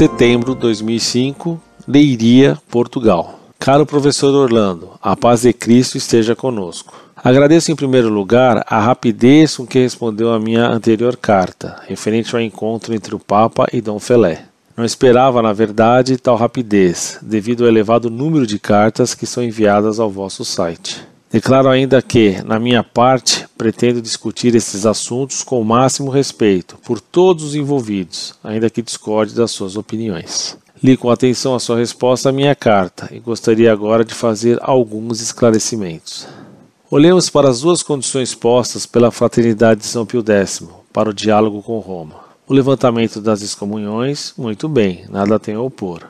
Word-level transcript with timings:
Setembro 0.00 0.54
2005, 0.54 1.60
Leiria, 1.86 2.56
Portugal. 2.70 3.38
Caro 3.58 3.84
professor 3.84 4.34
Orlando, 4.34 4.92
a 5.02 5.14
paz 5.14 5.42
de 5.42 5.52
Cristo 5.52 5.98
esteja 5.98 6.34
conosco. 6.34 6.94
Agradeço 7.14 7.70
em 7.70 7.76
primeiro 7.76 8.08
lugar 8.08 8.64
a 8.66 8.80
rapidez 8.80 9.58
com 9.58 9.66
que 9.66 9.78
respondeu 9.78 10.32
a 10.32 10.40
minha 10.40 10.66
anterior 10.70 11.18
carta, 11.18 11.82
referente 11.86 12.34
ao 12.34 12.40
encontro 12.40 12.94
entre 12.94 13.14
o 13.14 13.18
Papa 13.18 13.66
e 13.74 13.82
Dom 13.82 13.98
Felé. 13.98 14.46
Não 14.74 14.86
esperava, 14.86 15.42
na 15.42 15.52
verdade, 15.52 16.16
tal 16.16 16.34
rapidez, 16.34 17.18
devido 17.20 17.64
ao 17.64 17.68
elevado 17.68 18.08
número 18.08 18.46
de 18.46 18.58
cartas 18.58 19.14
que 19.14 19.26
são 19.26 19.44
enviadas 19.44 20.00
ao 20.00 20.08
vosso 20.08 20.46
site. 20.46 21.09
Declaro 21.32 21.68
ainda 21.68 22.02
que, 22.02 22.42
na 22.44 22.58
minha 22.58 22.82
parte, 22.82 23.46
pretendo 23.56 24.02
discutir 24.02 24.52
esses 24.56 24.84
assuntos 24.84 25.44
com 25.44 25.60
o 25.60 25.64
máximo 25.64 26.10
respeito 26.10 26.76
por 26.84 27.00
todos 27.00 27.44
os 27.44 27.54
envolvidos, 27.54 28.34
ainda 28.42 28.68
que 28.68 28.82
discorde 28.82 29.32
das 29.32 29.52
suas 29.52 29.76
opiniões. 29.76 30.58
Li 30.82 30.96
com 30.96 31.08
atenção 31.08 31.54
a 31.54 31.60
sua 31.60 31.76
resposta 31.76 32.30
à 32.30 32.32
minha 32.32 32.54
carta 32.56 33.08
e 33.12 33.20
gostaria 33.20 33.72
agora 33.72 34.04
de 34.04 34.12
fazer 34.12 34.58
alguns 34.60 35.20
esclarecimentos. 35.20 36.26
Olhemos 36.90 37.30
para 37.30 37.48
as 37.48 37.60
duas 37.60 37.80
condições 37.80 38.34
postas 38.34 38.84
pela 38.84 39.12
Fraternidade 39.12 39.82
de 39.82 39.86
São 39.86 40.04
Pio 40.04 40.24
X 40.26 40.64
para 40.92 41.10
o 41.10 41.14
diálogo 41.14 41.62
com 41.62 41.78
Roma. 41.78 42.16
O 42.48 42.52
levantamento 42.52 43.20
das 43.20 43.42
excomunhões, 43.42 44.34
muito 44.36 44.68
bem, 44.68 45.04
nada 45.08 45.38
tem 45.38 45.54
a 45.54 45.60
opor. 45.60 46.08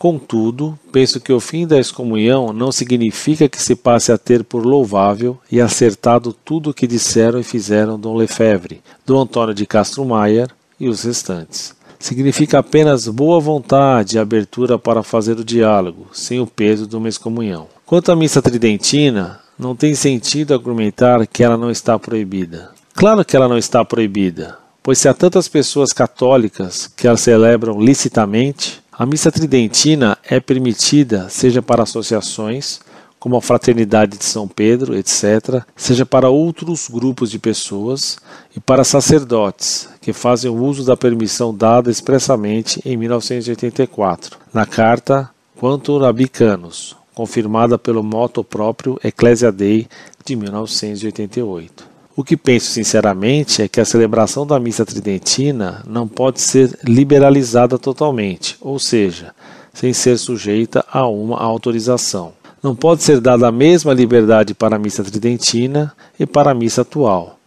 Contudo, 0.00 0.78
penso 0.90 1.20
que 1.20 1.30
o 1.30 1.38
fim 1.38 1.66
da 1.66 1.78
excomunhão 1.78 2.54
não 2.54 2.72
significa 2.72 3.50
que 3.50 3.60
se 3.60 3.76
passe 3.76 4.10
a 4.10 4.16
ter 4.16 4.42
por 4.42 4.64
louvável 4.64 5.38
e 5.52 5.60
acertado 5.60 6.32
tudo 6.32 6.70
o 6.70 6.74
que 6.74 6.86
disseram 6.86 7.38
e 7.38 7.44
fizeram 7.44 8.00
Dom 8.00 8.16
Lefebvre, 8.16 8.80
Dom 9.04 9.20
Antônio 9.20 9.54
de 9.54 9.66
Castro 9.66 10.02
Maier 10.06 10.48
e 10.80 10.88
os 10.88 11.02
restantes 11.02 11.78
significa 11.98 12.60
apenas 12.60 13.06
boa 13.08 13.38
vontade 13.38 14.16
e 14.16 14.18
abertura 14.18 14.78
para 14.78 15.02
fazer 15.02 15.38
o 15.38 15.44
diálogo, 15.44 16.06
sem 16.14 16.40
o 16.40 16.46
peso 16.46 16.86
de 16.86 16.96
uma 16.96 17.10
excomunhão. 17.10 17.66
Quanto 17.84 18.10
à 18.10 18.16
missa 18.16 18.40
tridentina, 18.40 19.38
não 19.58 19.76
tem 19.76 19.94
sentido 19.94 20.54
argumentar 20.54 21.26
que 21.26 21.44
ela 21.44 21.58
não 21.58 21.70
está 21.70 21.98
proibida. 21.98 22.70
Claro 22.94 23.22
que 23.22 23.36
ela 23.36 23.46
não 23.46 23.58
está 23.58 23.84
proibida, 23.84 24.56
pois 24.82 24.98
se 24.98 25.10
há 25.10 25.12
tantas 25.12 25.46
pessoas 25.46 25.92
católicas 25.92 26.90
que 26.96 27.06
a 27.06 27.18
celebram 27.18 27.78
licitamente, 27.78 28.79
a 29.00 29.06
missa 29.06 29.32
tridentina 29.32 30.18
é 30.28 30.38
permitida, 30.38 31.30
seja 31.30 31.62
para 31.62 31.84
associações, 31.84 32.80
como 33.18 33.34
a 33.34 33.40
Fraternidade 33.40 34.18
de 34.18 34.24
São 34.26 34.46
Pedro, 34.46 34.94
etc., 34.94 35.64
seja 35.74 36.04
para 36.04 36.28
outros 36.28 36.86
grupos 36.86 37.30
de 37.30 37.38
pessoas 37.38 38.18
e 38.54 38.60
para 38.60 38.84
sacerdotes, 38.84 39.88
que 40.02 40.12
fazem 40.12 40.50
uso 40.50 40.84
da 40.84 40.98
permissão 40.98 41.54
dada 41.54 41.90
expressamente 41.90 42.78
em 42.84 42.94
1984, 42.98 44.36
na 44.52 44.66
Carta 44.66 45.30
Quanto 45.58 45.96
Rabicanos, 45.96 46.94
confirmada 47.14 47.78
pelo 47.78 48.02
moto 48.02 48.44
próprio 48.44 49.00
Ecclesia 49.02 49.50
Dei 49.50 49.88
de 50.26 50.36
1988. 50.36 51.89
O 52.20 52.22
que 52.22 52.36
penso 52.36 52.66
sinceramente 52.66 53.62
é 53.62 53.66
que 53.66 53.80
a 53.80 53.84
celebração 53.86 54.46
da 54.46 54.60
missa 54.60 54.84
tridentina 54.84 55.82
não 55.88 56.06
pode 56.06 56.38
ser 56.38 56.78
liberalizada 56.84 57.78
totalmente, 57.78 58.58
ou 58.60 58.78
seja, 58.78 59.34
sem 59.72 59.94
ser 59.94 60.18
sujeita 60.18 60.84
a 60.92 61.08
uma 61.08 61.38
autorização. 61.38 62.34
Não 62.62 62.76
pode 62.76 63.02
ser 63.02 63.22
dada 63.22 63.48
a 63.48 63.50
mesma 63.50 63.94
liberdade 63.94 64.52
para 64.52 64.76
a 64.76 64.78
missa 64.78 65.02
tridentina 65.02 65.94
e 66.18 66.26
para 66.26 66.50
a 66.50 66.54
missa 66.54 66.82
atual, 66.82 67.38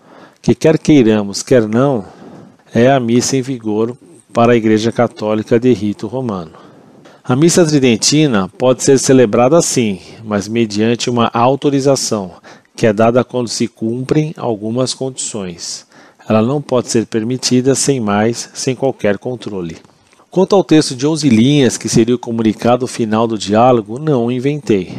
que 0.41 0.55
quer 0.55 0.79
queiramos, 0.79 1.43
quer 1.43 1.67
não, 1.67 2.03
é 2.73 2.91
a 2.91 2.99
missa 2.99 3.37
em 3.37 3.43
vigor 3.43 3.95
para 4.33 4.53
a 4.53 4.55
Igreja 4.55 4.91
Católica 4.91 5.59
de 5.59 5.71
rito 5.71 6.07
romano. 6.07 6.53
A 7.23 7.35
missa 7.35 7.63
tridentina 7.63 8.49
pode 8.57 8.81
ser 8.81 8.97
celebrada 8.97 9.61
sim, 9.61 9.99
mas 10.25 10.47
mediante 10.47 11.11
uma 11.11 11.29
autorização, 11.31 12.31
que 12.75 12.85
é 12.85 12.93
dada 12.93 13.23
quando 13.23 13.47
se 13.47 13.67
cumprem 13.67 14.33
algumas 14.37 14.93
condições. 14.93 15.85
Ela 16.27 16.41
não 16.41 16.61
pode 16.61 16.89
ser 16.89 17.05
permitida 17.05 17.75
sem 17.75 17.99
mais, 17.99 18.49
sem 18.53 18.75
qualquer 18.75 19.17
controle. 19.17 19.77
Quanto 20.31 20.55
ao 20.55 20.63
texto 20.63 20.95
de 20.95 21.05
11 21.05 21.29
linhas, 21.29 21.77
que 21.77 21.87
seria 21.87 22.15
o 22.15 22.19
comunicado 22.19 22.87
final 22.87 23.27
do 23.27 23.37
diálogo, 23.37 23.99
não 23.99 24.25
o 24.25 24.31
inventei. 24.31 24.97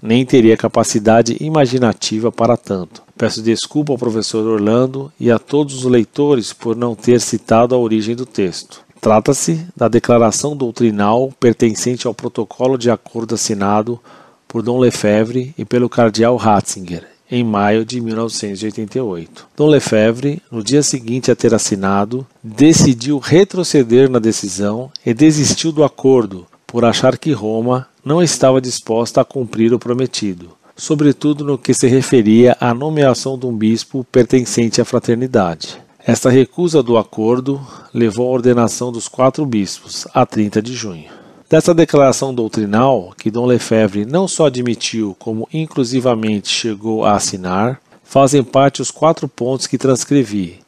Nem 0.00 0.24
teria 0.24 0.56
capacidade 0.56 1.36
imaginativa 1.40 2.30
para 2.30 2.56
tanto. 2.56 3.02
Peço 3.16 3.42
desculpa 3.42 3.92
ao 3.92 3.98
professor 3.98 4.46
Orlando 4.46 5.10
e 5.18 5.30
a 5.30 5.38
todos 5.38 5.74
os 5.74 5.84
leitores 5.84 6.52
por 6.52 6.76
não 6.76 6.94
ter 6.94 7.20
citado 7.20 7.74
a 7.74 7.78
origem 7.78 8.14
do 8.14 8.26
texto. 8.26 8.84
Trata-se 9.00 9.66
da 9.74 9.88
declaração 9.88 10.56
doutrinal 10.56 11.32
pertencente 11.40 12.06
ao 12.06 12.14
protocolo 12.14 12.78
de 12.78 12.90
acordo 12.90 13.34
assinado 13.34 13.98
por 14.46 14.62
Dom 14.62 14.78
Lefebvre 14.78 15.54
e 15.58 15.64
pelo 15.64 15.88
cardeal 15.88 16.36
Ratzinger, 16.36 17.06
em 17.30 17.44
maio 17.44 17.84
de 17.84 18.00
1988. 18.00 19.46
Dom 19.56 19.66
Lefebvre, 19.66 20.42
no 20.50 20.62
dia 20.62 20.82
seguinte 20.82 21.30
a 21.30 21.36
ter 21.36 21.54
assinado, 21.54 22.26
decidiu 22.42 23.18
retroceder 23.18 24.10
na 24.10 24.18
decisão 24.18 24.90
e 25.04 25.12
desistiu 25.12 25.72
do 25.72 25.84
acordo 25.84 26.46
por 26.66 26.84
achar 26.84 27.16
que 27.16 27.32
Roma 27.32 27.88
não 28.04 28.22
estava 28.22 28.60
disposta 28.60 29.20
a 29.20 29.24
cumprir 29.24 29.72
o 29.72 29.78
prometido, 29.78 30.50
sobretudo 30.76 31.44
no 31.44 31.58
que 31.58 31.74
se 31.74 31.86
referia 31.86 32.56
à 32.60 32.74
nomeação 32.74 33.38
de 33.38 33.46
um 33.46 33.56
bispo 33.56 34.04
pertencente 34.04 34.80
à 34.80 34.84
fraternidade. 34.84 35.78
Esta 36.06 36.30
recusa 36.30 36.84
do 36.84 36.96
acordo 36.96 37.60
levou 37.92 38.28
à 38.28 38.32
ordenação 38.32 38.92
dos 38.92 39.08
quatro 39.08 39.44
bispos, 39.44 40.06
a 40.14 40.24
30 40.24 40.62
de 40.62 40.72
junho. 40.72 41.25
Dessa 41.48 41.72
declaração 41.72 42.34
doutrinal, 42.34 43.14
que 43.16 43.30
Dom 43.30 43.46
Lefebvre 43.46 44.04
não 44.04 44.26
só 44.26 44.46
admitiu, 44.46 45.14
como 45.16 45.48
inclusivamente 45.52 46.48
chegou 46.48 47.04
a 47.04 47.12
assinar, 47.12 47.80
fazem 48.02 48.42
parte 48.42 48.82
os 48.82 48.90
quatro 48.90 49.28
pontos 49.28 49.68
que 49.68 49.78
transcrevi, 49.78 50.58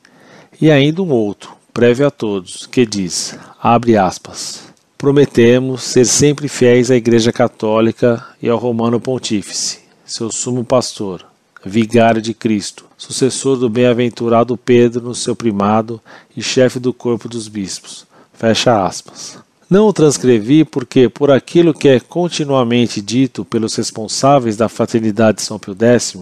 e 0.60 0.70
ainda 0.70 1.02
um 1.02 1.10
outro, 1.10 1.50
prévio 1.74 2.06
a 2.06 2.12
todos, 2.12 2.64
que 2.64 2.86
diz, 2.86 3.36
abre 3.60 3.96
aspas, 3.96 4.68
prometemos 4.96 5.82
ser 5.82 6.04
sempre 6.04 6.46
fiéis 6.46 6.92
à 6.92 6.96
Igreja 6.96 7.32
Católica 7.32 8.24
e 8.40 8.48
ao 8.48 8.56
Romano 8.56 9.00
Pontífice, 9.00 9.80
seu 10.06 10.30
sumo 10.30 10.64
pastor, 10.64 11.26
vigário 11.64 12.22
de 12.22 12.32
Cristo, 12.32 12.84
sucessor 12.96 13.56
do 13.56 13.68
bem-aventurado 13.68 14.56
Pedro 14.56 15.02
no 15.02 15.14
seu 15.14 15.34
primado 15.34 16.00
e 16.36 16.42
chefe 16.42 16.78
do 16.78 16.92
corpo 16.92 17.28
dos 17.28 17.48
bispos. 17.48 18.06
Fecha 18.32 18.86
aspas. 18.86 19.47
Não 19.70 19.86
o 19.86 19.92
transcrevi 19.92 20.64
porque, 20.64 21.10
por 21.10 21.30
aquilo 21.30 21.74
que 21.74 21.88
é 21.88 22.00
continuamente 22.00 23.02
dito 23.02 23.44
pelos 23.44 23.74
responsáveis 23.74 24.56
da 24.56 24.66
Fraternidade 24.66 25.38
de 25.38 25.42
São 25.42 25.58
Pio 25.58 25.76
X 25.78 26.16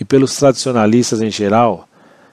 e 0.00 0.04
pelos 0.04 0.34
tradicionalistas 0.34 1.20
em 1.20 1.30
geral, 1.30 1.88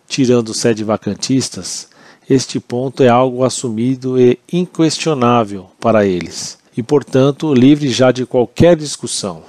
tirando 0.07 0.55
sede 0.55 0.83
vacantistas, 0.83 1.87
este 2.27 2.59
ponto 2.59 3.03
é 3.03 3.07
algo 3.07 3.43
assumido 3.43 4.19
e 4.19 4.39
inquestionável 4.51 5.69
para 5.79 6.07
eles, 6.07 6.57
e 6.75 6.81
portanto 6.81 7.53
livre 7.53 7.89
já 7.89 8.11
de 8.11 8.25
qualquer 8.25 8.75
discussão. 8.75 9.43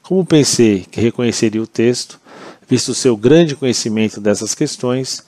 Como 0.00 0.24
pensei 0.24 0.86
que 0.88 1.00
reconheceria 1.00 1.60
o 1.60 1.66
texto, 1.66 2.20
visto 2.68 2.94
seu 2.94 3.16
grande 3.16 3.56
conhecimento 3.56 4.20
dessas 4.20 4.54
questões, 4.54 5.24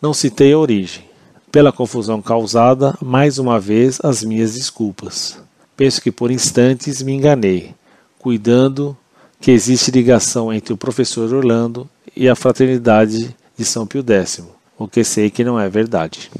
não 0.00 0.14
citei 0.14 0.54
a 0.54 0.58
origem. 0.58 1.07
Pela 1.50 1.72
confusão 1.72 2.20
causada, 2.20 2.94
mais 3.00 3.38
uma 3.38 3.58
vez 3.58 3.98
as 4.02 4.22
minhas 4.22 4.52
desculpas. 4.52 5.38
Penso 5.74 6.02
que 6.02 6.12
por 6.12 6.30
instantes 6.30 7.00
me 7.00 7.14
enganei, 7.14 7.74
cuidando 8.18 8.94
que 9.40 9.50
existe 9.50 9.90
ligação 9.90 10.52
entre 10.52 10.74
o 10.74 10.76
professor 10.76 11.32
Orlando 11.32 11.88
e 12.14 12.28
a 12.28 12.34
fraternidade 12.34 13.34
de 13.56 13.64
São 13.64 13.86
Pio 13.86 14.04
X, 14.06 14.42
o 14.78 14.86
que 14.86 15.02
sei 15.02 15.30
que 15.30 15.42
não 15.42 15.58
é 15.58 15.70
verdade. 15.70 16.30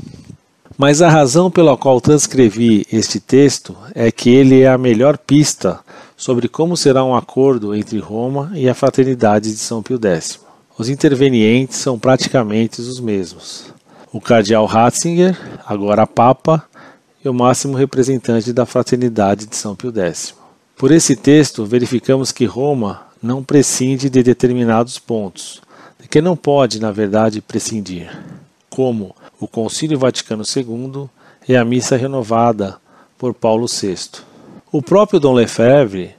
Mas 0.77 1.01
a 1.01 1.09
razão 1.09 1.51
pela 1.51 1.75
qual 1.75 2.03
transcrevi 2.03 2.87
este 2.93 3.19
texto 3.19 3.75
é 3.95 4.13
que 4.13 4.29
ele 4.29 4.61
é 4.61 4.69
a 4.69 4.77
melhor 4.77 5.17
pista 5.17 5.81
sobre 6.19 6.49
como 6.49 6.77
será 6.77 7.03
um 7.03 7.17
acordo 7.17 7.75
entre 7.75 7.99
Roma 7.99 8.53
e 8.55 8.69
a 8.69 8.75
fraternidade 8.75 9.51
de 9.51 9.59
São 9.59 9.83
Pio 9.83 9.99
X. 10.03 10.39
Os 10.77 10.91
intervenientes 10.91 11.79
são 11.79 11.99
praticamente 11.99 12.81
os 12.83 13.01
mesmos 13.01 13.78
o 14.13 14.21
cardeal 14.21 14.65
Ratzinger, 14.67 15.37
agora 15.67 16.07
Papa, 16.07 16.65
e 17.23 17.29
o 17.29 17.35
máximo 17.35 17.77
representante 17.77 18.53
da 18.53 18.65
Fraternidade 18.65 19.47
de 19.47 19.57
São 19.57 19.75
Pio 19.75 19.93
X. 19.95 20.35
Por 20.77 20.93
esse 20.93 21.17
texto, 21.17 21.67
verificamos 21.67 22.33
que 22.33 22.45
Roma 22.45 23.03
não 23.23 23.43
prescinde 23.43 24.09
de 24.09 24.23
determinados 24.23 24.99
pontos, 24.99 25.61
de 26.01 26.09
que 26.09 26.23
não 26.23 26.37
pode, 26.37 26.81
na 26.81 26.93
verdade, 26.93 27.41
prescindir, 27.41 28.11
como 28.71 29.15
o 29.41 29.47
Concílio 29.49 29.99
Vaticano 29.99 30.45
II 30.45 31.09
e 31.49 31.57
a 31.57 31.65
missa 31.65 31.97
renovada 31.97 32.77
por 33.19 33.35
Paulo 33.35 33.67
VI. 33.67 34.23
O 34.71 34.81
próprio 34.81 35.19
Dom 35.19 35.35
Lefebvre 35.35 36.15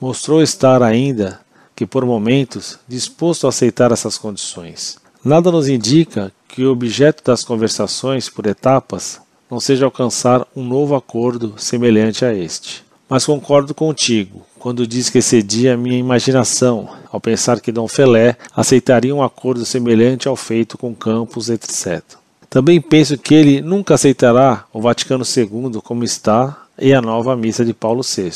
mostrou 0.00 0.42
estar 0.42 0.82
ainda 0.82 1.40
que, 1.74 1.84
por 1.84 2.04
momentos, 2.06 2.78
disposto 2.86 3.46
a 3.46 3.48
aceitar 3.48 3.90
essas 3.90 4.16
condições. 4.16 4.98
Nada 5.24 5.50
nos 5.50 5.68
indica 5.68 6.30
que 6.46 6.66
o 6.66 6.70
objeto 6.70 7.24
das 7.24 7.42
conversações 7.42 8.28
por 8.28 8.46
etapas 8.46 9.18
não 9.50 9.58
seja 9.58 9.86
alcançar 9.86 10.46
um 10.54 10.62
novo 10.62 10.94
acordo 10.94 11.54
semelhante 11.56 12.26
a 12.26 12.34
este. 12.34 12.84
Mas 13.08 13.24
concordo 13.24 13.74
contigo 13.74 14.44
quando 14.58 14.86
diz 14.86 15.08
que 15.08 15.18
excedi 15.18 15.66
a 15.66 15.78
minha 15.78 15.96
imaginação 15.96 16.90
ao 17.10 17.18
pensar 17.18 17.60
que 17.60 17.72
Dom 17.72 17.88
Felé 17.88 18.36
aceitaria 18.54 19.14
um 19.14 19.22
acordo 19.22 19.64
semelhante 19.64 20.28
ao 20.28 20.36
feito 20.36 20.76
com 20.76 20.94
Campos, 20.94 21.48
etc. 21.48 22.02
Também 22.50 22.78
penso 22.78 23.16
que 23.16 23.34
ele 23.34 23.62
nunca 23.62 23.94
aceitará 23.94 24.66
o 24.74 24.80
Vaticano 24.82 25.24
II 25.24 25.80
como 25.82 26.04
está 26.04 26.66
e 26.78 26.92
a 26.92 27.00
nova 27.00 27.34
missa 27.34 27.64
de 27.64 27.72
Paulo 27.72 28.02
VI. 28.02 28.32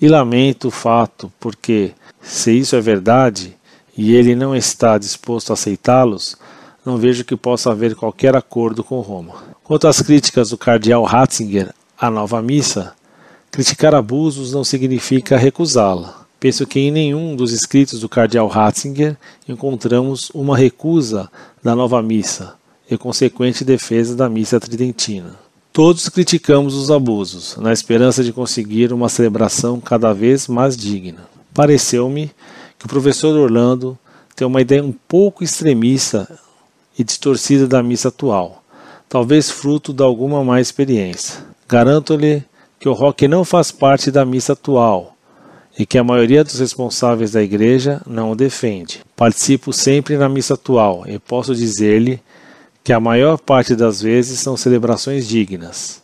E 0.00 0.08
lamento 0.08 0.68
o 0.68 0.70
fato, 0.70 1.30
porque, 1.38 1.92
se 2.22 2.58
isso 2.58 2.74
é 2.76 2.80
verdade, 2.80 3.54
e 4.00 4.14
ele 4.14 4.34
não 4.34 4.56
está 4.56 4.96
disposto 4.96 5.50
a 5.50 5.52
aceitá-los, 5.52 6.34
não 6.86 6.96
vejo 6.96 7.22
que 7.22 7.36
possa 7.36 7.70
haver 7.70 7.94
qualquer 7.94 8.34
acordo 8.34 8.82
com 8.82 8.98
Roma. 9.00 9.34
Quanto 9.62 9.86
às 9.86 10.00
críticas 10.00 10.48
do 10.48 10.56
cardeal 10.56 11.04
Ratzinger 11.04 11.74
à 11.98 12.10
nova 12.10 12.40
missa, 12.40 12.94
criticar 13.50 13.94
abusos 13.94 14.54
não 14.54 14.64
significa 14.64 15.36
recusá-la. 15.36 16.24
Penso 16.40 16.66
que 16.66 16.80
em 16.80 16.90
nenhum 16.90 17.36
dos 17.36 17.52
escritos 17.52 18.00
do 18.00 18.08
cardeal 18.08 18.48
Ratzinger 18.48 19.18
encontramos 19.46 20.30
uma 20.32 20.56
recusa 20.56 21.30
da 21.62 21.76
nova 21.76 22.02
missa 22.02 22.54
e 22.90 22.96
consequente 22.96 23.66
defesa 23.66 24.16
da 24.16 24.30
missa 24.30 24.58
tridentina. 24.58 25.36
Todos 25.74 26.08
criticamos 26.08 26.74
os 26.74 26.90
abusos, 26.90 27.54
na 27.58 27.70
esperança 27.70 28.24
de 28.24 28.32
conseguir 28.32 28.94
uma 28.94 29.10
celebração 29.10 29.78
cada 29.78 30.14
vez 30.14 30.48
mais 30.48 30.74
digna. 30.74 31.28
Pareceu-me 31.52 32.30
que 32.80 32.86
o 32.86 32.88
professor 32.88 33.36
Orlando 33.36 33.96
tem 34.34 34.46
uma 34.46 34.62
ideia 34.62 34.82
um 34.82 34.90
pouco 35.06 35.44
extremista 35.44 36.26
e 36.98 37.04
distorcida 37.04 37.68
da 37.68 37.82
missa 37.82 38.08
atual, 38.08 38.64
talvez 39.06 39.50
fruto 39.50 39.92
de 39.92 40.02
alguma 40.02 40.42
má 40.42 40.62
experiência. 40.62 41.44
Garanto-lhe 41.68 42.42
que 42.80 42.88
o 42.88 42.94
rock 42.94 43.28
não 43.28 43.44
faz 43.44 43.70
parte 43.70 44.10
da 44.10 44.24
missa 44.24 44.54
atual 44.54 45.14
e 45.78 45.84
que 45.84 45.98
a 45.98 46.04
maioria 46.04 46.42
dos 46.42 46.58
responsáveis 46.58 47.32
da 47.32 47.42
igreja 47.42 48.00
não 48.06 48.30
o 48.30 48.34
defende. 48.34 49.02
Participo 49.14 49.74
sempre 49.74 50.16
na 50.16 50.28
missa 50.28 50.54
atual 50.54 51.04
e 51.06 51.18
posso 51.18 51.54
dizer-lhe 51.54 52.18
que 52.82 52.94
a 52.94 52.98
maior 52.98 53.38
parte 53.38 53.76
das 53.76 54.00
vezes 54.00 54.40
são 54.40 54.56
celebrações 54.56 55.28
dignas, 55.28 56.00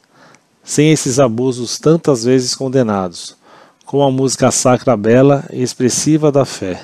sem 0.63 0.93
esses 0.93 1.19
abusos 1.19 1.79
tantas 1.79 2.25
vezes 2.25 2.55
condenados, 2.55 3.35
com 3.87 4.03
a 4.03 4.11
música 4.11 4.51
sacra 4.51 4.97
bela 4.97 5.45
e 5.53 5.63
expressiva 5.63 6.33
da 6.33 6.45
fé, 6.45 6.83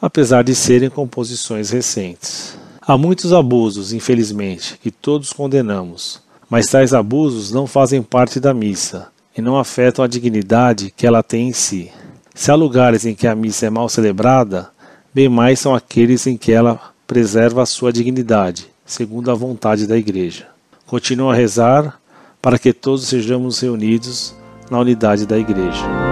apesar 0.00 0.44
de 0.44 0.54
serem 0.54 0.90
composições 0.90 1.70
recentes. 1.70 2.58
Há 2.78 2.98
muitos 2.98 3.32
abusos, 3.32 3.94
infelizmente, 3.94 4.78
que 4.82 4.90
todos 4.90 5.32
condenamos, 5.32 6.20
mas 6.50 6.66
tais 6.66 6.92
abusos 6.92 7.50
não 7.50 7.66
fazem 7.66 8.02
parte 8.02 8.38
da 8.38 8.52
missa 8.52 9.08
e 9.36 9.40
não 9.40 9.56
afetam 9.56 10.04
a 10.04 10.08
dignidade 10.08 10.92
que 10.94 11.06
ela 11.06 11.22
tem 11.22 11.48
em 11.48 11.52
si. 11.54 11.90
Se 12.34 12.50
há 12.50 12.54
lugares 12.54 13.06
em 13.06 13.14
que 13.14 13.26
a 13.26 13.34
missa 13.34 13.66
é 13.66 13.70
mal 13.70 13.88
celebrada, 13.88 14.70
bem 15.14 15.30
mais 15.30 15.58
são 15.58 15.74
aqueles 15.74 16.26
em 16.26 16.36
que 16.36 16.52
ela 16.52 16.78
preserva 17.06 17.62
a 17.62 17.66
sua 17.66 17.90
dignidade, 17.90 18.66
segundo 18.84 19.30
a 19.30 19.34
vontade 19.34 19.86
da 19.86 19.96
Igreja. 19.96 20.48
Continuo 20.86 21.30
a 21.30 21.34
rezar 21.34 21.98
para 22.42 22.58
que 22.58 22.74
todos 22.74 23.06
sejamos 23.06 23.58
reunidos 23.60 24.34
na 24.70 24.78
unidade 24.78 25.24
da 25.24 25.38
Igreja. 25.38 26.11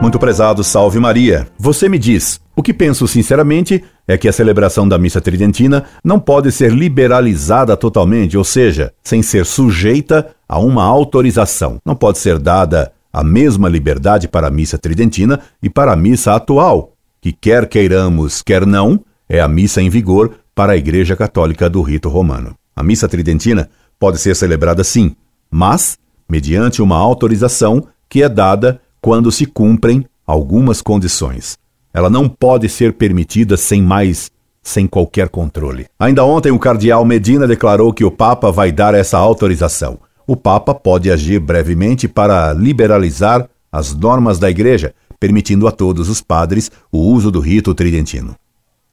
Muito 0.00 0.18
prezado, 0.18 0.64
salve 0.64 0.98
Maria. 0.98 1.46
Você 1.58 1.86
me 1.86 1.98
diz, 1.98 2.40
o 2.56 2.62
que 2.62 2.72
penso 2.72 3.06
sinceramente 3.06 3.84
é 4.08 4.16
que 4.16 4.28
a 4.28 4.32
celebração 4.32 4.88
da 4.88 4.96
missa 4.96 5.20
tridentina 5.20 5.84
não 6.02 6.18
pode 6.18 6.50
ser 6.50 6.72
liberalizada 6.72 7.76
totalmente, 7.76 8.36
ou 8.36 8.42
seja, 8.42 8.94
sem 9.04 9.22
ser 9.22 9.44
sujeita 9.44 10.34
a 10.48 10.58
uma 10.58 10.84
autorização. 10.84 11.78
Não 11.84 11.94
pode 11.94 12.16
ser 12.16 12.38
dada 12.38 12.90
a 13.12 13.22
mesma 13.22 13.68
liberdade 13.68 14.26
para 14.26 14.46
a 14.46 14.50
missa 14.50 14.78
tridentina 14.78 15.38
e 15.62 15.68
para 15.68 15.92
a 15.92 15.96
missa 15.96 16.34
atual, 16.34 16.94
que 17.20 17.30
quer 17.30 17.68
queiramos, 17.68 18.40
quer 18.40 18.64
não, 18.64 19.04
é 19.28 19.38
a 19.38 19.48
missa 19.48 19.82
em 19.82 19.90
vigor 19.90 20.32
para 20.54 20.72
a 20.72 20.76
Igreja 20.76 21.14
Católica 21.14 21.68
do 21.68 21.82
rito 21.82 22.08
romano. 22.08 22.54
A 22.74 22.82
missa 22.82 23.06
tridentina 23.06 23.68
pode 23.98 24.18
ser 24.18 24.34
celebrada 24.34 24.82
sim, 24.82 25.14
mas 25.50 25.98
mediante 26.26 26.80
uma 26.80 26.96
autorização 26.96 27.86
que 28.08 28.22
é 28.22 28.28
dada 28.30 28.80
quando 29.00 29.32
se 29.32 29.46
cumprem 29.46 30.04
algumas 30.26 30.80
condições. 30.80 31.58
Ela 31.92 32.08
não 32.08 32.28
pode 32.28 32.68
ser 32.68 32.92
permitida 32.92 33.56
sem 33.56 33.82
mais, 33.82 34.30
sem 34.62 34.86
qualquer 34.86 35.28
controle. 35.28 35.86
Ainda 35.98 36.24
ontem, 36.24 36.52
o 36.52 36.58
cardeal 36.58 37.04
Medina 37.04 37.46
declarou 37.46 37.92
que 37.92 38.04
o 38.04 38.10
Papa 38.10 38.50
vai 38.52 38.70
dar 38.70 38.94
essa 38.94 39.18
autorização. 39.18 39.98
O 40.26 40.36
Papa 40.36 40.74
pode 40.74 41.10
agir 41.10 41.40
brevemente 41.40 42.06
para 42.06 42.52
liberalizar 42.52 43.48
as 43.72 43.94
normas 43.94 44.38
da 44.38 44.48
Igreja, 44.48 44.94
permitindo 45.18 45.66
a 45.66 45.72
todos 45.72 46.08
os 46.08 46.20
padres 46.20 46.70
o 46.92 46.98
uso 46.98 47.30
do 47.30 47.40
rito 47.40 47.74
tridentino. 47.74 48.36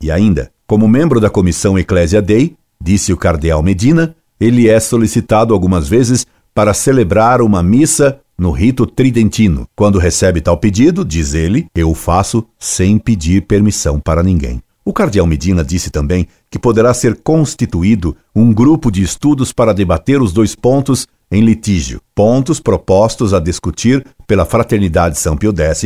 E 0.01 0.12
ainda, 0.12 0.51
como 0.65 0.88
membro 0.88 1.19
da 1.19 1.30
comissão 1.30 1.77
Ecclesia 1.77 2.21
Dei, 2.21 2.56
disse 2.81 3.13
o 3.13 3.18
cardeal 3.18 3.63
Medina, 3.63 4.15
ele 4.39 4.68
é 4.68 4.80
solicitado 4.80 5.54
algumas 5.54 5.88
vezes 5.88 6.25
para 6.54 6.74
celebrar 6.74 7.42
uma 7.42 7.62
missa 7.62 8.19
no 8.38 8.51
rito 8.51 8.86
tridentino. 8.86 9.68
Quando 9.75 9.98
recebe 9.98 10.42
tal 10.42 10.57
pedido, 10.57 11.04
diz 11.04 11.34
ele, 11.34 11.68
eu 11.75 11.89
o 11.89 11.95
faço 11.95 12.45
sem 12.60 12.98
pedir 12.98 13.42
permissão 13.42 14.00
para 14.00 14.22
ninguém. 14.22 14.62
O 14.86 14.94
cardeal 14.94 15.25
Medina 15.25 15.66
disse 15.66 15.89
também 15.89 16.28
que 16.50 16.57
poderá 16.57 16.94
ser 16.94 17.19
constituído 17.22 18.16
um 18.34 18.54
grupo 18.54 18.89
de 18.89 19.01
estudos 19.01 19.51
para 19.51 19.74
debater 19.74 20.22
os 20.22 20.31
dois 20.31 20.56
pontos 20.56 21.07
em 21.30 21.42
litígio, 21.42 22.00
pontos 22.16 22.60
propostos 22.60 23.34
a 23.34 23.39
discutir 23.39 24.06
pela 24.25 24.45
Fraternidade 24.45 25.19
São 25.19 25.36
Pio 25.36 25.54
X 25.57 25.83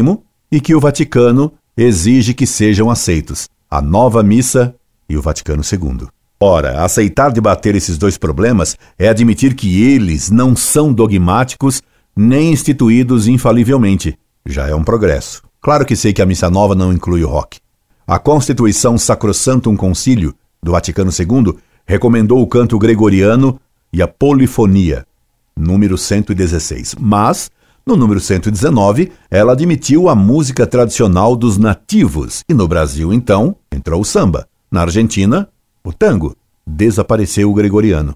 e 0.51 0.59
que 0.59 0.75
o 0.75 0.79
Vaticano 0.79 1.51
exige 1.75 2.33
que 2.33 2.45
sejam 2.45 2.91
aceitos, 2.91 3.49
a 3.69 3.81
nova 3.81 4.21
missa 4.21 4.75
e 5.09 5.17
o 5.17 5.21
Vaticano 5.21 5.63
II. 5.63 6.07
Ora, 6.39 6.83
aceitar 6.83 7.31
debater 7.31 7.75
esses 7.75 7.97
dois 7.97 8.17
problemas 8.17 8.75
é 8.97 9.07
admitir 9.07 9.55
que 9.55 9.83
eles 9.83 10.29
não 10.29 10.55
são 10.55 10.91
dogmáticos 10.91 11.81
nem 12.21 12.51
instituídos 12.51 13.27
infalivelmente. 13.27 14.17
Já 14.45 14.67
é 14.67 14.75
um 14.75 14.83
progresso. 14.83 15.41
Claro 15.59 15.85
que 15.85 15.95
sei 15.95 16.13
que 16.13 16.21
a 16.21 16.25
missa 16.25 16.49
nova 16.49 16.75
não 16.75 16.93
inclui 16.93 17.23
o 17.23 17.27
rock. 17.27 17.59
A 18.05 18.19
Constituição 18.19 18.97
Sacrosantum 18.97 19.75
Concílio 19.75 20.35
do 20.61 20.71
Vaticano 20.71 21.11
II 21.11 21.55
recomendou 21.85 22.41
o 22.41 22.47
canto 22.47 22.77
gregoriano 22.77 23.59
e 23.91 24.01
a 24.01 24.07
polifonia, 24.07 25.05
número 25.57 25.97
116. 25.97 26.95
Mas, 26.99 27.49
no 27.85 27.95
número 27.95 28.19
119, 28.19 29.11
ela 29.29 29.53
admitiu 29.53 30.07
a 30.07 30.15
música 30.15 30.67
tradicional 30.67 31.35
dos 31.35 31.57
nativos 31.57 32.43
e 32.47 32.53
no 32.53 32.67
Brasil, 32.67 33.11
então, 33.11 33.55
entrou 33.71 33.99
o 33.99 34.05
samba. 34.05 34.47
Na 34.71 34.81
Argentina, 34.81 35.49
o 35.83 35.91
tango. 35.91 36.35
Desapareceu 36.65 37.49
o 37.49 37.53
gregoriano. 37.53 38.15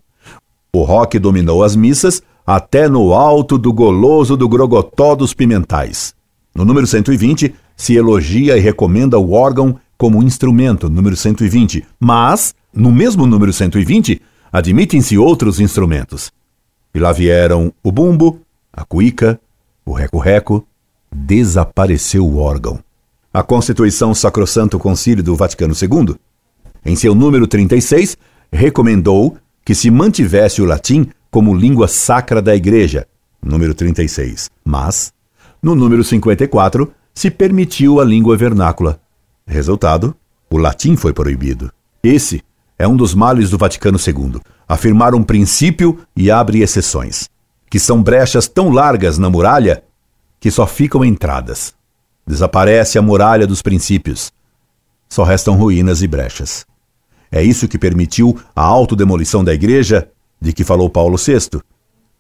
O 0.72 0.84
rock 0.84 1.18
dominou 1.18 1.64
as 1.64 1.76
missas 1.76 2.22
até 2.46 2.88
no 2.88 3.14
alto 3.14 3.58
do 3.58 3.74
goloso 3.74 4.38
do 4.38 4.48
grogotó 4.48 5.16
dos 5.16 5.34
pimentais. 5.34 6.14
No 6.54 6.64
número 6.64 6.86
120, 6.86 7.54
se 7.76 7.96
elogia 7.96 8.58
e 8.58 8.60
recomenda 8.60 9.18
o 9.18 9.34
órgão 9.34 9.80
como 9.98 10.22
instrumento, 10.22 10.90
número 10.90 11.16
120, 11.16 11.86
mas, 12.00 12.54
no 12.74 12.92
mesmo 12.92 13.26
número 13.26 13.52
120, 13.52 14.22
admitem-se 14.52 15.18
outros 15.18 15.60
instrumentos. 15.60 16.32
E 16.94 17.00
lá 17.00 17.12
vieram 17.12 17.74
o 17.84 17.92
bumbo, 17.92 18.40
a 18.72 18.86
cuíca, 18.86 19.40
o 19.86 19.94
reco-reco, 19.94 20.66
desapareceu 21.12 22.26
o 22.26 22.38
órgão. 22.38 22.80
A 23.34 23.44
Constituição 23.44 24.14
Sacrosanto 24.14 24.80
Concílio 24.80 25.24
do 25.24 25.36
Vaticano 25.36 25.74
II, 25.74 26.16
em 26.86 26.96
seu 26.96 27.16
número 27.16 27.48
36, 27.48 28.18
recomendou 28.52 29.38
que 29.66 29.76
se 29.76 29.90
mantivesse 29.90 30.62
o 30.62 30.66
latim 30.66 31.10
como 31.36 31.54
língua 31.54 31.90
sacra 31.90 32.42
da 32.42 32.56
Igreja, 32.56 33.06
número 33.44 33.74
36. 33.76 34.50
Mas, 34.64 35.12
no 35.62 35.76
número 35.76 36.02
54, 36.02 36.90
se 37.14 37.30
permitiu 37.30 38.00
a 38.00 38.06
língua 38.06 38.38
vernácula. 38.38 39.02
Resultado: 39.46 40.16
o 40.50 40.56
latim 40.56 40.96
foi 40.96 41.12
proibido. 41.12 41.70
Esse 42.02 42.42
é 42.80 42.88
um 42.88 42.96
dos 42.96 43.14
males 43.14 43.50
do 43.50 43.58
Vaticano 43.58 43.98
II, 43.98 44.40
afirmar 44.66 45.14
um 45.14 45.22
princípio 45.22 46.00
e 46.16 46.32
abre 46.32 46.62
exceções, 46.62 47.30
que 47.70 47.82
são 47.82 48.02
brechas 48.02 48.48
tão 48.48 48.70
largas 48.70 49.18
na 49.18 49.30
muralha 49.30 49.84
que 50.40 50.50
só 50.50 50.66
ficam 50.66 51.04
entradas. 51.04 51.74
Desaparece 52.26 52.98
a 52.98 53.02
muralha 53.02 53.46
dos 53.46 53.62
princípios. 53.62 54.32
Só 55.10 55.26
restam 55.26 55.58
ruínas 55.58 56.02
e 56.02 56.08
brechas. 56.08 56.66
É 57.30 57.44
isso 57.44 57.68
que 57.68 57.78
permitiu 57.78 58.40
a 58.56 58.62
autodemolição 58.62 59.44
da 59.44 59.54
igreja 59.54 60.10
de 60.40 60.54
que 60.54 60.64
falou 60.64 60.90
Paulo 60.90 61.18
VI, 61.18 61.62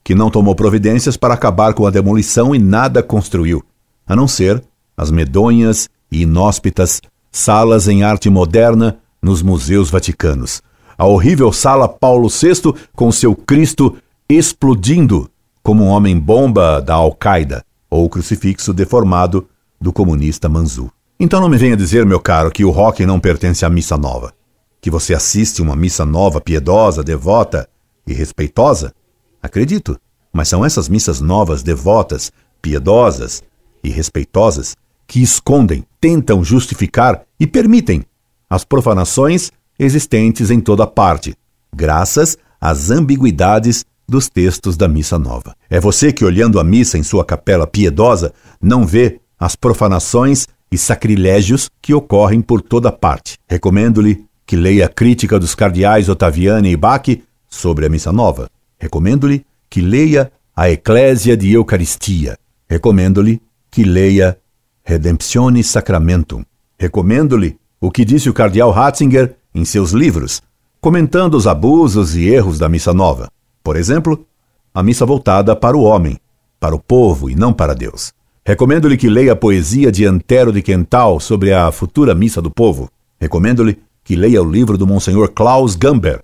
que 0.03 0.15
não 0.15 0.29
tomou 0.29 0.55
providências 0.55 1.17
para 1.17 1.33
acabar 1.33 1.73
com 1.73 1.85
a 1.85 1.91
demolição 1.91 2.53
e 2.53 2.59
nada 2.59 3.01
construiu, 3.01 3.63
a 4.05 4.15
não 4.15 4.27
ser 4.27 4.63
as 4.95 5.11
medonhas 5.11 5.89
e 6.11 6.21
inóspitas 6.21 7.01
salas 7.31 7.87
em 7.87 8.03
arte 8.03 8.29
moderna 8.29 8.97
nos 9.21 9.41
museus 9.41 9.89
vaticanos, 9.89 10.61
a 10.97 11.05
horrível 11.05 11.51
sala 11.51 11.87
Paulo 11.89 12.29
VI 12.29 12.73
com 12.95 13.11
seu 13.11 13.35
Cristo 13.35 13.97
explodindo 14.29 15.29
como 15.61 15.83
um 15.83 15.87
homem-bomba 15.87 16.81
da 16.81 16.93
Al-Qaeda 16.93 17.63
ou 17.89 18.05
o 18.05 18.09
crucifixo 18.09 18.73
deformado 18.73 19.47
do 19.81 19.91
comunista 19.91 20.47
Manzu. 20.47 20.91
Então 21.19 21.41
não 21.41 21.49
me 21.49 21.57
venha 21.57 21.75
dizer, 21.75 22.05
meu 22.05 22.19
caro, 22.19 22.51
que 22.51 22.63
o 22.63 22.71
rock 22.71 23.05
não 23.05 23.19
pertence 23.19 23.65
à 23.65 23.69
missa 23.69 23.97
nova. 23.97 24.33
Que 24.79 24.91
você 24.91 25.13
assiste 25.13 25.61
uma 25.61 25.75
missa 25.75 26.05
nova, 26.05 26.39
piedosa, 26.39 27.03
devota 27.03 27.67
e 28.07 28.13
respeitosa? 28.13 28.93
Acredito. 29.41 29.99
Mas 30.31 30.49
são 30.49 30.65
essas 30.65 30.89
missas 30.89 31.21
novas, 31.21 31.63
devotas, 31.63 32.31
piedosas 32.61 33.43
e 33.83 33.89
respeitosas 33.89 34.75
que 35.07 35.21
escondem, 35.21 35.85
tentam 35.99 36.43
justificar 36.43 37.23
e 37.39 37.45
permitem 37.45 38.03
as 38.49 38.63
profanações 38.63 39.51
existentes 39.77 40.49
em 40.49 40.59
toda 40.59 40.87
parte, 40.87 41.35
graças 41.73 42.37
às 42.59 42.89
ambiguidades 42.89 43.85
dos 44.07 44.29
textos 44.29 44.77
da 44.77 44.87
missa 44.87 45.17
nova. 45.17 45.55
É 45.69 45.79
você 45.79 46.11
que, 46.11 46.25
olhando 46.25 46.59
a 46.59 46.63
missa 46.63 46.97
em 46.97 47.03
sua 47.03 47.25
capela 47.25 47.67
piedosa, 47.67 48.33
não 48.61 48.85
vê 48.85 49.19
as 49.39 49.55
profanações 49.55 50.47
e 50.71 50.77
sacrilégios 50.77 51.69
que 51.81 51.93
ocorrem 51.93 52.41
por 52.41 52.61
toda 52.61 52.91
parte. 52.91 53.37
Recomendo-lhe 53.47 54.25
que 54.45 54.55
leia 54.55 54.85
a 54.85 54.89
crítica 54.89 55.39
dos 55.39 55.55
cardeais 55.55 56.09
Otaviani 56.09 56.71
e 56.71 56.77
Bach 56.77 57.07
sobre 57.49 57.85
a 57.85 57.89
missa 57.89 58.11
nova. 58.11 58.49
Recomendo-lhe 58.77 59.45
que 59.69 59.81
leia 59.81 60.31
a 60.55 60.69
Eclésia 60.69 61.35
de 61.35 61.51
Eucaristia. 61.51 62.37
Recomendo-lhe 62.69 63.41
que 63.69 63.83
leia 63.83 64.37
Redemptione 64.83 65.63
Sacramentum. 65.63 66.43
Recomendo-lhe 66.77 67.57
o 67.79 67.91
que 67.91 68.05
disse 68.05 68.29
o 68.29 68.33
cardeal 68.33 68.71
Ratzinger 68.71 69.35
em 69.53 69.65
seus 69.65 69.91
livros, 69.91 70.41
comentando 70.79 71.35
os 71.35 71.47
abusos 71.47 72.15
e 72.15 72.27
erros 72.27 72.59
da 72.59 72.69
missa 72.69 72.93
nova. 72.93 73.29
Por 73.63 73.75
exemplo, 73.75 74.25
a 74.73 74.83
missa 74.83 75.05
voltada 75.05 75.55
para 75.55 75.77
o 75.77 75.83
homem, 75.83 76.19
para 76.59 76.75
o 76.75 76.79
povo 76.79 77.29
e 77.29 77.35
não 77.35 77.53
para 77.53 77.73
Deus. 77.73 78.13
Recomendo-lhe 78.45 78.97
que 78.97 79.09
leia 79.09 79.33
a 79.33 79.35
poesia 79.35 79.91
de 79.91 80.05
Antero 80.05 80.51
de 80.51 80.61
Quental 80.61 81.19
sobre 81.19 81.53
a 81.53 81.71
futura 81.71 82.13
missa 82.13 82.41
do 82.41 82.51
povo. 82.51 82.89
Recomendo-lhe 83.19 83.79
que 84.03 84.15
leia 84.15 84.41
o 84.41 84.49
livro 84.49 84.77
do 84.77 84.85
Monsenhor 84.85 85.31
Klaus 85.31 85.75
Gamber 85.75 86.21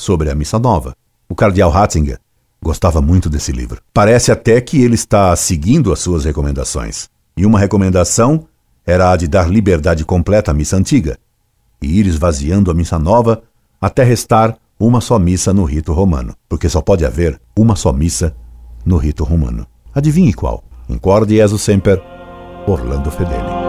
sobre 0.00 0.30
a 0.30 0.34
missa 0.34 0.58
nova. 0.58 0.96
O 1.28 1.34
cardeal 1.34 1.70
Ratzinger 1.70 2.18
gostava 2.62 3.00
muito 3.00 3.28
desse 3.28 3.52
livro. 3.52 3.80
Parece 3.92 4.32
até 4.32 4.60
que 4.60 4.82
ele 4.82 4.94
está 4.94 5.34
seguindo 5.36 5.92
as 5.92 6.00
suas 6.00 6.24
recomendações. 6.24 7.08
E 7.36 7.44
uma 7.44 7.58
recomendação 7.58 8.46
era 8.86 9.12
a 9.12 9.16
de 9.16 9.28
dar 9.28 9.48
liberdade 9.48 10.04
completa 10.04 10.50
à 10.50 10.54
missa 10.54 10.76
antiga 10.76 11.18
e 11.80 12.00
ir 12.00 12.06
esvaziando 12.06 12.70
a 12.70 12.74
missa 12.74 12.98
nova 12.98 13.42
até 13.80 14.02
restar 14.02 14.56
uma 14.78 15.00
só 15.00 15.18
missa 15.18 15.52
no 15.52 15.64
rito 15.64 15.92
romano, 15.92 16.34
porque 16.48 16.68
só 16.68 16.80
pode 16.80 17.04
haver 17.04 17.40
uma 17.56 17.76
só 17.76 17.92
missa 17.92 18.34
no 18.84 18.96
rito 18.96 19.24
romano. 19.24 19.66
Adivinhe 19.94 20.32
qual? 20.32 20.64
Incorde 20.88 21.36
Jesus 21.36 21.62
Semper, 21.62 22.02
Orlando 22.66 23.10
Fedeli. 23.10 23.59